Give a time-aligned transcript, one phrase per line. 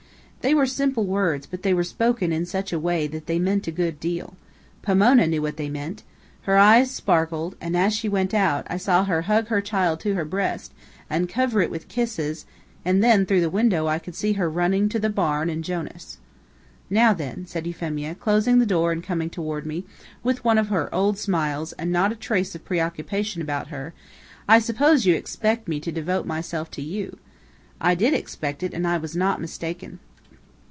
[0.43, 3.67] They were simple words, but they were spoken in such a way that they meant
[3.67, 4.35] a good deal.
[4.81, 6.01] Pomona knew what they meant.
[6.41, 10.15] Her eyes sparkled, and as she went out, I saw her hug her child to
[10.15, 10.73] her breast,
[11.11, 12.47] and cover it with kisses,
[12.83, 16.17] and then, through the window, I could see her running to the barn and Jonas.
[16.89, 19.85] "Now, then," said Euphemia, closing the door and coming toward me,
[20.23, 23.93] with one of her old smiles, and not a trace of preoccupation about her,
[24.47, 27.19] "I suppose you expect me to devote myself to you."
[27.79, 29.99] I did expect it, and I was not mistaken.